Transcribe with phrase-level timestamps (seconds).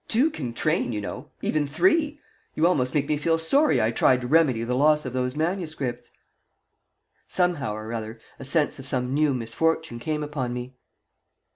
[0.07, 2.19] Two can train, you know even three.
[2.55, 6.09] You almost make me feel sorry I tried to remedy the loss of those MSS."
[7.27, 10.73] Somehow or other a sense of some new misfortune came upon me.